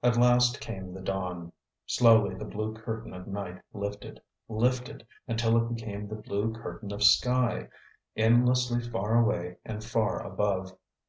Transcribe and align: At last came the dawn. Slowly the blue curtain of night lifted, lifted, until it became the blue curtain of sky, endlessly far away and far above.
At 0.00 0.16
last 0.16 0.60
came 0.60 0.92
the 0.94 1.00
dawn. 1.00 1.50
Slowly 1.86 2.36
the 2.36 2.44
blue 2.44 2.72
curtain 2.76 3.12
of 3.12 3.26
night 3.26 3.60
lifted, 3.72 4.20
lifted, 4.48 5.04
until 5.26 5.56
it 5.56 5.74
became 5.74 6.06
the 6.06 6.14
blue 6.14 6.52
curtain 6.54 6.92
of 6.92 7.02
sky, 7.02 7.66
endlessly 8.16 8.80
far 8.80 9.18
away 9.20 9.56
and 9.64 9.82
far 9.82 10.24
above. 10.24 10.78